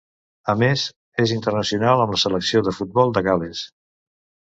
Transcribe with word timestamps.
A 0.51 0.53
més, 0.59 0.85
és 1.23 1.33
internacional 1.35 2.01
amb 2.05 2.15
la 2.15 2.21
selecció 2.21 2.63
de 2.69 2.73
futbol 2.79 3.13
de 3.19 3.23
Gal·les. 3.29 3.63